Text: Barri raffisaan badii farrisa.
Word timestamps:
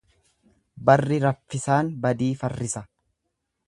Barri 0.91 1.21
raffisaan 1.25 1.95
badii 2.07 2.35
farrisa. 2.45 2.87